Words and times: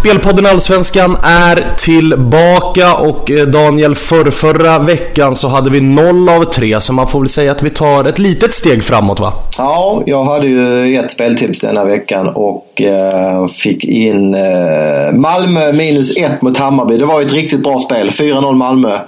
Spelpodden 0.00 0.46
Allsvenskan 0.46 1.16
är 1.22 1.76
tillbaka 1.76 2.94
och 2.94 3.30
eh, 3.30 3.46
Daniel, 3.46 3.94
för 3.94 4.30
förra 4.30 4.78
veckan 4.78 5.34
så 5.34 5.48
hade 5.48 5.70
vi 5.70 5.80
0 5.80 6.28
av 6.28 6.44
3 6.44 6.80
så 6.80 6.92
man 6.92 7.06
får 7.06 7.20
väl 7.20 7.28
säga 7.28 7.52
att 7.52 7.62
vi 7.62 7.70
tar 7.70 8.04
ett 8.04 8.18
litet 8.18 8.54
steg 8.54 8.82
framåt 8.82 9.20
va? 9.20 9.32
Ja, 9.58 10.02
jag 10.06 10.24
hade 10.24 10.46
ju 10.46 10.96
ett 10.96 11.12
speltips 11.12 11.60
denna 11.60 11.84
veckan 11.84 12.28
och 12.28 12.82
eh, 12.82 13.48
fick 13.48 13.84
in 13.84 14.34
eh, 14.34 15.12
Malmö 15.12 15.72
minus 15.72 16.16
1 16.16 16.42
mot 16.42 16.58
Hammarby. 16.58 16.98
Det 16.98 17.06
var 17.06 17.20
ju 17.20 17.26
ett 17.26 17.32
riktigt 17.32 17.62
bra 17.62 17.80
spel. 17.80 18.10
4-0 18.10 18.54
Malmö. 18.54 18.98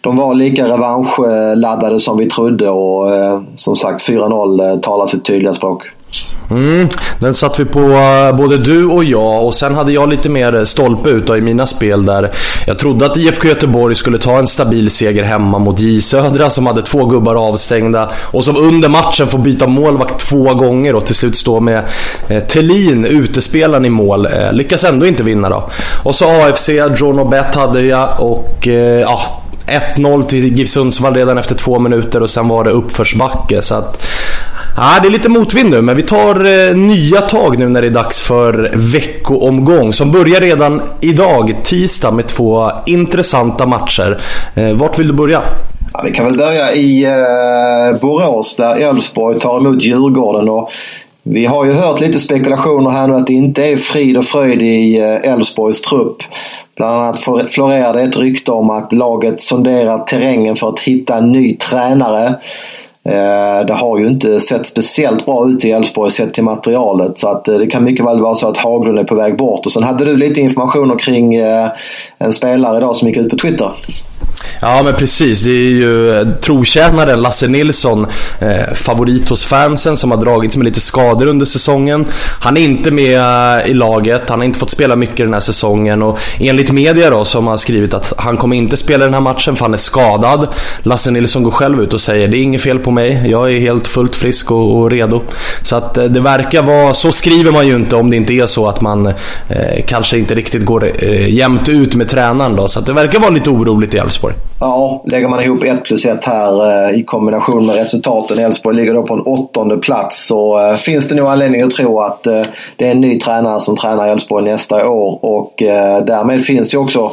De 0.00 0.16
var 0.16 0.34
lika 0.34 0.64
revanschladdade 0.64 2.00
som 2.00 2.18
vi 2.18 2.26
trodde 2.26 2.68
och 2.68 3.14
eh, 3.14 3.40
som 3.56 3.76
sagt 3.76 4.08
4-0 4.08 4.72
eh, 4.72 4.80
talar 4.80 5.06
sitt 5.06 5.24
tydliga 5.24 5.54
språk. 5.54 5.82
Mm, 6.50 6.88
den 7.18 7.34
satt 7.34 7.60
vi 7.60 7.64
på 7.64 7.80
eh, 7.80 8.36
både 8.36 8.58
du 8.58 8.86
och 8.86 9.04
jag 9.04 9.44
och 9.44 9.54
sen 9.54 9.74
hade 9.74 9.92
jag 9.92 10.08
lite 10.08 10.28
mer 10.28 10.54
eh, 10.54 10.64
stolpe 10.64 11.10
ut 11.10 11.30
i 11.30 11.40
mina 11.40 11.66
spel 11.66 12.06
där 12.06 12.32
jag 12.66 12.78
trodde 12.78 13.06
att 13.06 13.16
IFK 13.16 13.48
Göteborg 13.48 13.94
skulle 13.94 14.18
ta 14.18 14.38
en 14.38 14.46
stabil 14.46 14.90
seger 14.90 15.22
hemma 15.22 15.58
mot 15.58 15.80
J 15.80 16.00
Södra 16.02 16.50
som 16.50 16.66
hade 16.66 16.82
två 16.82 17.06
gubbar 17.06 17.34
avstängda 17.34 18.10
och 18.30 18.44
som 18.44 18.56
under 18.56 18.88
matchen 18.88 19.28
får 19.28 19.38
byta 19.38 19.66
målvakt 19.66 20.18
två 20.18 20.54
gånger 20.54 20.94
och 20.94 21.06
till 21.06 21.14
slut 21.14 21.36
stå 21.36 21.60
med 21.60 21.82
eh, 22.28 22.44
Tellin, 22.44 23.04
utespelaren 23.04 23.84
i 23.84 23.90
mål. 23.90 24.26
Eh, 24.26 24.52
lyckas 24.52 24.84
ändå 24.84 25.06
inte 25.06 25.22
vinna 25.22 25.48
då. 25.48 25.70
Och 26.02 26.14
så 26.14 26.28
AFC, 26.28 26.66
Drawn 26.66 27.18
och 27.18 27.28
Bet 27.28 27.54
hade 27.54 27.82
jag 27.82 28.20
och 28.20 28.68
eh, 28.68 29.00
ja 29.00 29.42
1-0 29.66 30.22
till 30.22 30.58
GIF 30.58 30.68
Sundsvall 30.68 31.14
redan 31.14 31.38
efter 31.38 31.54
två 31.54 31.78
minuter 31.78 32.22
och 32.22 32.30
sen 32.30 32.48
var 32.48 32.64
det 32.64 32.70
uppförsbacke. 32.70 33.62
Så 33.62 33.74
att, 33.74 34.02
Ja, 34.78 34.98
det 35.02 35.08
är 35.08 35.12
lite 35.12 35.28
motvind 35.28 35.70
nu, 35.70 35.82
men 35.82 35.96
vi 35.96 36.02
tar 36.02 36.44
eh, 36.44 36.76
nya 36.76 37.20
tag 37.20 37.58
nu 37.58 37.68
när 37.68 37.80
det 37.80 37.86
är 37.86 37.90
dags 37.90 38.22
för 38.22 38.72
veckoomgång 38.92 39.92
som 39.92 40.10
börjar 40.12 40.40
redan 40.40 40.82
idag, 41.00 41.54
tisdag, 41.62 42.10
med 42.10 42.28
två 42.28 42.70
intressanta 42.86 43.66
matcher. 43.66 44.20
Eh, 44.54 44.72
vart 44.72 44.98
vill 44.98 45.06
du 45.06 45.12
börja? 45.12 45.42
Ja, 45.92 46.02
vi 46.04 46.12
kan 46.12 46.24
väl 46.24 46.36
börja 46.36 46.74
i 46.74 47.04
eh, 47.04 48.00
Borås 48.00 48.56
där 48.56 48.76
Elfsborg 48.76 49.38
tar 49.38 49.58
emot 49.60 49.82
Djurgården. 49.82 50.48
Och 50.48 50.70
vi 51.22 51.46
har 51.46 51.64
ju 51.64 51.72
hört 51.72 52.00
lite 52.00 52.18
spekulationer 52.18 52.90
här 52.90 53.08
nu 53.08 53.14
att 53.14 53.26
det 53.26 53.34
inte 53.34 53.64
är 53.64 53.76
frid 53.76 54.16
och 54.16 54.24
fröjd 54.24 54.62
i 54.62 54.98
eh, 54.98 55.32
Elfsborgs 55.32 55.80
trupp. 55.80 56.16
Bland 56.76 56.96
annat 56.96 57.52
florerade 57.52 58.02
ett 58.02 58.16
rykte 58.16 58.50
om 58.50 58.70
att 58.70 58.92
laget 58.92 59.42
sonderar 59.42 59.98
terrängen 59.98 60.56
för 60.56 60.68
att 60.68 60.80
hitta 60.80 61.16
en 61.16 61.32
ny 61.32 61.56
tränare. 61.56 62.34
Eh, 63.08 63.66
det 63.66 63.74
har 63.74 63.98
ju 63.98 64.06
inte 64.06 64.40
sett 64.40 64.66
speciellt 64.66 65.26
bra 65.26 65.48
ut 65.48 65.64
i 65.64 65.70
Elfsborg 65.70 66.10
sett 66.10 66.34
till 66.34 66.44
materialet 66.44 67.18
så 67.18 67.28
att 67.28 67.48
eh, 67.48 67.58
det 67.58 67.66
kan 67.66 67.84
mycket 67.84 68.06
väl 68.06 68.20
vara 68.20 68.34
så 68.34 68.48
att 68.48 68.56
Haglund 68.56 68.98
är 68.98 69.04
på 69.04 69.14
väg 69.14 69.36
bort. 69.36 69.66
Och 69.66 69.72
sen 69.72 69.82
hade 69.82 70.04
du 70.04 70.16
lite 70.16 70.40
information 70.40 70.98
kring 70.98 71.34
eh, 71.34 71.68
en 72.18 72.32
spelare 72.32 72.76
idag 72.76 72.96
som 72.96 73.08
gick 73.08 73.16
ut 73.16 73.30
på 73.30 73.36
Twitter. 73.36 73.72
Ja 74.60 74.82
men 74.82 74.94
precis, 74.94 75.42
det 75.42 75.50
är 75.50 75.70
ju 75.70 76.18
eh, 76.18 76.28
trotjänaren 76.28 77.22
Lasse 77.22 77.48
Nilsson, 77.48 78.06
eh, 78.40 78.74
favorit 78.74 79.28
hos 79.28 79.44
fansen 79.44 79.96
som 79.96 80.10
har 80.10 80.18
dragits 80.18 80.56
med 80.56 80.64
lite 80.64 80.80
skador 80.80 81.26
under 81.26 81.46
säsongen. 81.46 82.06
Han 82.40 82.56
är 82.56 82.60
inte 82.60 82.90
med 82.90 83.20
eh, 83.60 83.70
i 83.70 83.74
laget, 83.74 84.22
han 84.28 84.38
har 84.38 84.44
inte 84.44 84.58
fått 84.58 84.70
spela 84.70 84.96
mycket 84.96 85.16
den 85.16 85.32
här 85.32 85.40
säsongen 85.40 86.02
och 86.02 86.18
enligt 86.40 86.72
media 86.72 87.10
då 87.10 87.24
som 87.24 87.46
har 87.46 87.56
skrivit 87.56 87.94
att 87.94 88.12
han 88.16 88.36
kommer 88.36 88.56
inte 88.56 88.76
spela 88.76 89.04
den 89.04 89.14
här 89.14 89.20
matchen 89.20 89.56
för 89.56 89.64
han 89.64 89.74
är 89.74 89.78
skadad. 89.78 90.48
Lasse 90.82 91.10
Nilsson 91.10 91.42
går 91.42 91.50
själv 91.50 91.82
ut 91.82 91.94
och 91.94 92.00
säger 92.00 92.28
det 92.28 92.38
är 92.38 92.42
inget 92.42 92.62
fel 92.62 92.78
på 92.78 92.90
mig, 92.90 93.30
jag 93.30 93.52
är 93.52 93.60
helt 93.60 93.86
fullt 93.86 94.16
frisk 94.16 94.50
och, 94.50 94.76
och 94.76 94.90
redo. 94.90 95.22
Så 95.62 95.76
att 95.76 95.96
eh, 95.96 96.04
det 96.04 96.20
verkar 96.20 96.62
vara, 96.62 96.94
så 96.94 97.12
skriver 97.12 97.52
man 97.52 97.66
ju 97.66 97.74
inte 97.74 97.96
om 97.96 98.10
det 98.10 98.16
inte 98.16 98.32
är 98.32 98.46
så 98.46 98.68
att 98.68 98.80
man 98.80 99.06
eh, 99.06 99.14
kanske 99.86 100.18
inte 100.18 100.34
riktigt 100.34 100.64
går 100.64 100.92
eh, 101.04 101.34
jämnt 101.34 101.68
ut 101.68 101.94
med 101.94 102.08
tränaren 102.08 102.56
då. 102.56 102.68
Så 102.68 102.78
att 102.80 102.86
det 102.86 102.92
verkar 102.92 103.20
vara 103.20 103.30
lite 103.30 103.50
oroligt 103.50 103.94
i 103.94 103.98
Elfsborg. 103.98 104.34
Ja, 104.60 105.02
lägger 105.06 105.28
man 105.28 105.42
ihop 105.42 105.62
1 105.64 105.84
plus 105.84 106.06
1 106.06 106.24
här 106.24 106.88
eh, 106.88 106.98
i 106.98 107.02
kombination 107.02 107.66
med 107.66 107.76
resultaten. 107.76 108.38
Elfsborg 108.38 108.76
ligger 108.76 108.94
då 108.94 109.02
på 109.02 109.14
en 109.14 109.20
åttonde 109.20 109.76
plats. 109.76 110.26
Så 110.26 110.60
eh, 110.60 110.74
finns 110.74 111.08
det 111.08 111.14
nog 111.14 111.28
anledning 111.28 111.62
att 111.62 111.70
tro 111.70 112.00
att 112.00 112.26
eh, 112.26 112.42
det 112.76 112.86
är 112.86 112.90
en 112.90 113.00
ny 113.00 113.20
tränare 113.20 113.60
som 113.60 113.76
tränar 113.76 114.08
Elfsborg 114.08 114.44
nästa 114.44 114.88
år. 114.88 115.24
Och 115.24 115.54
därmed 116.06 116.44
finns 116.44 116.74
ju 116.74 116.78
också 116.78 117.12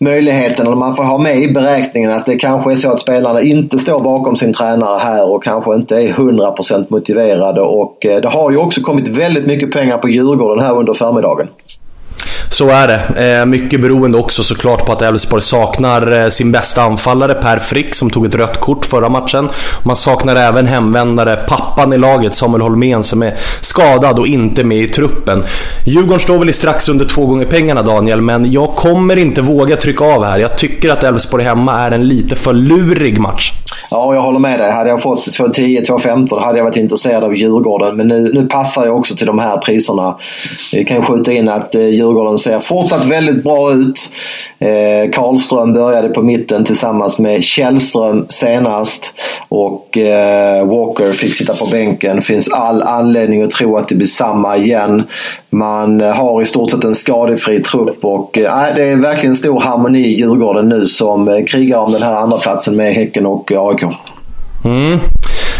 möjligheten, 0.00 0.66
eller 0.66 0.76
man 0.76 0.96
får 0.96 1.02
ha 1.02 1.18
med 1.18 1.42
i 1.42 1.52
beräkningen 1.52 2.12
att 2.12 2.26
det 2.26 2.36
kanske 2.36 2.72
är 2.72 2.76
så 2.76 2.90
att 2.90 3.00
spelarna 3.00 3.42
inte 3.42 3.78
står 3.78 4.00
bakom 4.00 4.36
sin 4.36 4.52
tränare 4.52 4.98
här 4.98 5.32
och 5.32 5.44
kanske 5.44 5.74
inte 5.74 5.96
är 5.96 6.08
100% 6.08 6.86
motiverade. 6.88 7.60
Och 7.60 7.96
det 8.00 8.28
har 8.28 8.50
ju 8.50 8.56
också 8.56 8.80
kommit 8.80 9.08
väldigt 9.08 9.46
mycket 9.46 9.72
pengar 9.72 9.98
på 9.98 10.08
Djurgården 10.08 10.64
här 10.64 10.76
under 10.76 10.94
förmiddagen. 10.94 11.48
Så 12.58 12.68
är 12.68 12.88
det. 12.88 13.38
Eh, 13.38 13.46
mycket 13.46 13.80
beroende 13.80 14.18
också 14.18 14.42
såklart 14.42 14.86
på 14.86 14.92
att 14.92 15.02
Elfsborg 15.02 15.42
saknar 15.42 16.12
eh, 16.12 16.28
sin 16.28 16.52
bästa 16.52 16.82
anfallare 16.82 17.34
Per 17.34 17.58
Frick 17.58 17.94
som 17.94 18.10
tog 18.10 18.26
ett 18.26 18.34
rött 18.34 18.60
kort 18.60 18.86
förra 18.86 19.08
matchen. 19.08 19.48
Man 19.82 19.96
saknar 19.96 20.36
även 20.36 20.66
hemvändare, 20.66 21.36
pappan 21.48 21.92
i 21.92 21.98
laget 21.98 22.34
Samuel 22.34 22.62
Holmén 22.62 23.04
som 23.04 23.22
är 23.22 23.36
skadad 23.60 24.18
och 24.18 24.26
inte 24.26 24.64
med 24.64 24.78
i 24.78 24.88
truppen. 24.88 25.44
Djurgården 25.84 26.20
står 26.20 26.38
väl 26.38 26.48
i 26.48 26.52
strax 26.52 26.88
under 26.88 27.04
två 27.04 27.26
gånger 27.26 27.46
pengarna 27.46 27.82
Daniel, 27.82 28.20
men 28.20 28.52
jag 28.52 28.68
kommer 28.68 29.16
inte 29.16 29.42
våga 29.42 29.76
trycka 29.76 30.04
av 30.04 30.24
här. 30.24 30.38
Jag 30.38 30.58
tycker 30.58 30.90
att 30.92 31.02
Elfsborg 31.02 31.44
hemma 31.44 31.80
är 31.80 31.90
en 31.90 32.08
lite 32.08 32.36
för 32.36 32.52
lurig 32.52 33.18
match. 33.18 33.52
Ja, 33.90 34.14
jag 34.14 34.22
håller 34.22 34.38
med 34.38 34.60
dig. 34.60 34.70
Hade 34.70 34.90
jag 34.90 35.02
fått 35.02 35.28
2.10, 35.28 35.86
2.15 35.86 36.40
hade 36.40 36.58
jag 36.58 36.64
varit 36.64 36.76
intresserad 36.76 37.24
av 37.24 37.36
Djurgården. 37.36 37.96
Men 37.96 38.08
nu, 38.08 38.30
nu 38.34 38.46
passar 38.46 38.86
jag 38.86 38.96
också 38.96 39.16
till 39.16 39.26
de 39.26 39.38
här 39.38 39.56
priserna. 39.56 40.16
Vi 40.72 40.84
kan 40.84 41.02
skjuta 41.02 41.32
in 41.32 41.48
att 41.48 41.74
eh, 41.74 41.88
Djurgården 41.88 42.38
ser 42.38 42.60
fortsatt 42.60 43.06
väldigt 43.06 43.44
bra 43.44 43.72
ut. 43.72 44.10
Eh, 44.58 45.10
Karlström 45.12 45.72
började 45.72 46.08
på 46.08 46.22
mitten 46.22 46.64
tillsammans 46.64 47.18
med 47.18 47.44
Källström 47.44 48.26
senast. 48.28 49.12
Och 49.48 49.98
eh, 49.98 50.66
Walker 50.66 51.12
fick 51.12 51.34
sitta 51.34 51.54
på 51.54 51.66
bänken. 51.66 52.22
Finns 52.22 52.52
all 52.52 52.82
anledning 52.82 53.42
att 53.42 53.50
tro 53.50 53.76
att 53.76 53.88
det 53.88 53.94
blir 53.94 54.06
samma 54.06 54.56
igen. 54.56 55.02
Man 55.50 56.00
har 56.00 56.42
i 56.42 56.44
stort 56.44 56.70
sett 56.70 56.84
en 56.84 56.94
skadefri 56.94 57.62
trupp 57.62 58.04
och 58.04 58.38
eh, 58.38 58.74
det 58.76 58.82
är 58.82 58.96
verkligen 58.96 59.36
stor 59.36 59.60
harmoni 59.60 59.98
i 59.98 60.18
Djurgården 60.18 60.68
nu 60.68 60.86
som 60.86 61.28
eh, 61.28 61.44
krigar 61.44 61.78
om 61.78 61.92
den 61.92 62.02
här 62.02 62.16
andra 62.16 62.38
platsen 62.38 62.76
med 62.76 62.94
Häcken 62.94 63.26
och 63.26 63.52
AIK. 63.52 63.77
Mm. 64.64 64.98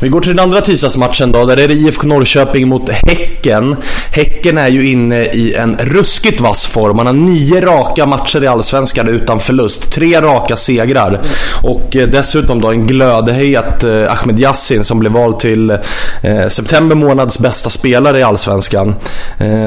Vi 0.00 0.08
går 0.08 0.20
till 0.20 0.36
den 0.36 0.44
andra 0.44 0.60
tisdagsmatchen 0.60 1.32
då, 1.32 1.44
där 1.44 1.56
är 1.56 1.68
det 1.68 1.74
IFK 1.74 2.06
Norrköping 2.06 2.68
mot 2.68 2.88
Häcken. 2.88 3.76
Häcken 4.12 4.58
är 4.58 4.68
ju 4.68 4.90
inne 4.90 5.24
i 5.24 5.54
en 5.54 5.76
ruskigt 5.80 6.40
vass 6.40 6.66
form. 6.66 6.96
Man 6.96 7.06
har 7.06 7.12
nio 7.12 7.60
raka 7.60 8.06
matcher 8.06 8.44
i 8.44 8.46
Allsvenskan 8.46 9.08
utan 9.08 9.40
förlust. 9.40 9.92
Tre 9.92 10.20
raka 10.20 10.56
segrar. 10.56 11.20
Och 11.62 11.96
eh, 11.96 12.08
dessutom 12.08 12.60
då 12.60 12.68
en 12.68 12.86
glödhet 12.86 13.84
eh, 13.84 14.12
Ahmed 14.12 14.40
Yassin 14.40 14.84
som 14.84 14.98
blev 14.98 15.12
vald 15.12 15.38
till 15.38 15.70
eh, 15.70 16.48
september 16.48 16.96
månads 16.96 17.38
bästa 17.38 17.70
spelare 17.70 18.18
i 18.18 18.22
Allsvenskan. 18.22 18.94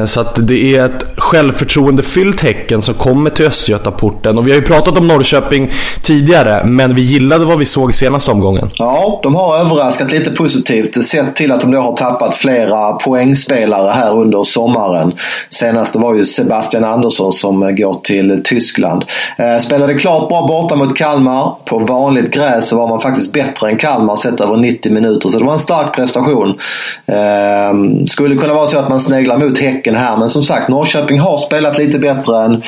Så 0.05 0.21
att 0.21 0.47
det 0.47 0.75
är 0.75 0.85
ett 0.85 1.05
självförtroendefyllt 1.17 2.41
Häcken 2.41 2.81
som 2.81 2.95
kommer 2.95 3.29
till 3.29 3.45
Östgötaporten. 3.45 4.37
Och 4.37 4.47
vi 4.47 4.51
har 4.51 4.59
ju 4.59 4.65
pratat 4.65 4.99
om 4.99 5.07
Norrköping 5.07 5.71
tidigare, 6.03 6.61
men 6.65 6.95
vi 6.95 7.01
gillade 7.01 7.45
vad 7.45 7.59
vi 7.59 7.65
såg 7.65 7.95
senaste 7.95 8.31
omgången. 8.31 8.69
Ja, 8.73 9.19
de 9.23 9.35
har 9.35 9.57
överraskat 9.57 10.11
lite 10.11 10.31
positivt 10.31 11.05
sett 11.05 11.35
till 11.35 11.51
att 11.51 11.61
de 11.61 11.71
då 11.71 11.81
har 11.81 11.97
tappat 11.97 12.35
flera 12.35 12.93
poängspelare 12.93 13.91
här 13.91 14.17
under 14.17 14.32
under 14.33 14.44
sommaren. 14.44 15.13
Senast 15.49 15.95
var 15.95 16.13
ju 16.16 16.25
Sebastian 16.25 16.84
Andersson 16.84 17.31
som 17.31 17.63
eh, 17.63 17.69
går 17.69 17.93
till 17.93 18.41
Tyskland. 18.43 19.03
Eh, 19.37 19.59
spelade 19.59 19.93
klart 19.93 20.29
bra 20.29 20.47
borta 20.47 20.75
mot 20.75 20.97
Kalmar. 20.97 21.55
På 21.66 21.79
vanligt 21.79 22.31
gräs 22.31 22.67
så 22.67 22.78
var 22.78 22.87
man 22.87 22.99
faktiskt 22.99 23.34
bättre 23.34 23.69
än 23.69 23.78
Kalmar 23.78 24.16
sett 24.16 24.41
över 24.41 24.58
90 24.58 24.91
minuter. 24.91 25.29
Så 25.29 25.40
det 25.40 25.46
var 25.46 25.53
en 25.53 25.59
stark 25.59 25.96
prestation. 25.96 26.59
Ehm, 27.05 28.08
skulle 28.08 28.35
kunna 28.35 28.53
vara 28.53 28.67
så 28.67 28.79
att 28.79 28.90
man 28.90 28.99
sneglar 28.99 29.37
mot 29.37 29.59
Häcken 29.59 29.96
här. 29.96 30.17
Men 30.17 30.29
som 30.29 30.43
sagt, 30.43 30.69
Norrköping 30.69 31.19
har 31.19 31.37
spelat 31.37 31.78
lite 31.78 31.99
bättre 31.99 32.43
än, 32.43 32.63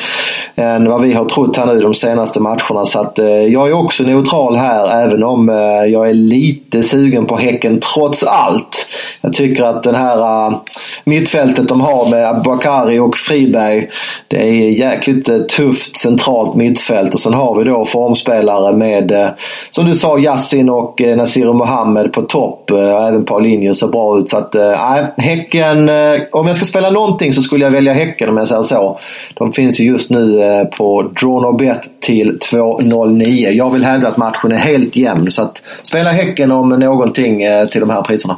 än 0.56 0.90
vad 0.90 1.02
vi 1.02 1.14
har 1.14 1.26
trott 1.26 1.58
här 1.58 1.66
nu 1.66 1.82
de 1.82 1.94
senaste 1.94 2.40
matcherna. 2.40 2.86
Så 2.86 3.00
att 3.00 3.20
eh, 3.20 3.26
jag 3.28 3.68
är 3.68 3.74
också 3.74 4.04
neutral 4.04 4.56
här 4.56 5.04
även 5.04 5.24
om 5.24 5.50
jag 5.92 6.10
är 6.10 6.14
lite 6.14 6.84
sugen 6.84 7.26
på 7.26 7.38
Häcken 7.38 7.80
trots 7.96 8.24
allt. 8.24 8.88
Jag 9.22 9.34
tycker 9.34 9.64
att 9.64 9.84
den 9.84 9.96
här 9.96 10.54
mittfältet 11.04 11.55
mittfältet 11.56 11.70
de 11.70 11.82
har 11.82 12.10
med 12.10 12.30
Abubakari 12.30 13.00
och 13.00 13.18
Friberg. 13.18 13.90
Det 14.28 14.38
är 14.38 14.70
jäkligt 14.70 15.30
eh, 15.30 15.38
tufft 15.38 15.98
centralt 15.98 16.56
mittfält 16.56 17.14
och 17.14 17.20
sen 17.20 17.34
har 17.34 17.60
vi 17.60 17.64
då 17.64 17.86
formspelare 17.86 18.76
med, 18.76 19.12
eh, 19.12 19.28
som 19.72 19.86
du 19.86 19.96
sa, 19.96 20.20
Yassin 20.20 20.70
och 20.70 21.02
eh, 21.02 21.18
Nasir 21.18 21.54
Mohammed 21.54 22.14
på 22.14 22.22
topp. 22.22 22.72
Även 22.72 23.26
Paulinho 23.26 23.74
ser 23.74 23.88
bra 23.88 24.20
ut. 24.20 24.30
Så 24.30 24.38
att, 24.38 24.54
nej, 24.54 25.14
Häcken, 25.18 25.90
om 26.32 26.48
jag 26.48 26.56
ska 26.56 26.66
spela 26.66 26.90
någonting 26.90 27.34
så 27.34 27.42
skulle 27.42 27.66
jag 27.66 27.72
välja 27.72 27.94
Häcken 27.94 28.30
om 28.30 28.38
jag 28.38 28.48
säger 28.48 28.62
så. 28.62 29.00
De 29.34 29.54
finns 29.54 29.80
ju 29.80 29.86
just 29.86 30.10
nu 30.10 30.42
på 30.78 31.02
Dronobet 31.22 31.82
till 32.00 32.40
2.09. 32.52 33.50
Jag 33.52 33.74
vill 33.74 33.86
hävda 33.86 34.08
att 34.08 34.18
matchen 34.18 34.52
är 34.52 34.58
helt 34.58 34.96
jämn. 34.96 35.32
Så 35.32 35.42
att 35.42 35.62
spela 35.84 36.12
Häcken 36.12 36.52
om 36.52 36.70
någonting 36.70 37.42
till 37.72 37.82
de 37.82 37.90
här 37.90 38.02
priserna. 38.02 38.38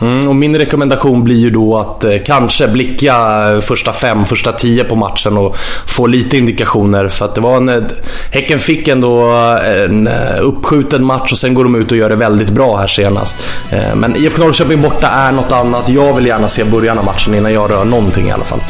Mm, 0.00 0.28
och 0.28 0.36
min 0.36 0.58
rekommendation 0.58 1.24
blir 1.24 1.36
ju 1.36 1.50
då 1.50 1.76
att 1.76 2.04
eh, 2.04 2.12
kanske 2.26 2.68
blicka 2.68 3.14
eh, 3.54 3.60
första 3.60 3.92
fem, 3.92 4.24
första 4.24 4.52
tio 4.52 4.84
på 4.84 4.96
matchen 4.96 5.38
och 5.38 5.56
få 5.86 6.06
lite 6.06 6.36
indikationer. 6.36 7.08
För 7.08 7.24
att 7.24 7.34
det 7.34 7.40
var 7.40 7.56
en... 7.56 7.68
Eh, 7.68 7.82
Häcken 8.30 8.58
fick 8.58 8.88
ändå 8.88 9.30
eh, 9.30 9.84
en 9.84 10.08
uppskjuten 10.40 11.04
match 11.04 11.32
och 11.32 11.38
sen 11.38 11.54
går 11.54 11.64
de 11.64 11.74
ut 11.74 11.92
och 11.92 11.98
gör 11.98 12.08
det 12.08 12.16
väldigt 12.16 12.50
bra 12.50 12.76
här 12.76 12.86
senast. 12.86 13.36
Eh, 13.70 13.94
men 13.94 14.16
IFK 14.16 14.42
Norrköping 14.42 14.82
borta 14.82 15.08
är 15.08 15.32
något 15.32 15.52
annat. 15.52 15.88
Jag 15.88 16.12
vill 16.12 16.26
gärna 16.26 16.48
se 16.48 16.64
början 16.64 16.98
av 16.98 17.04
matchen 17.04 17.34
innan 17.34 17.52
jag 17.52 17.70
rör 17.70 17.84
någonting 17.84 18.28
i 18.28 18.30
alla 18.30 18.44
fall. 18.44 18.60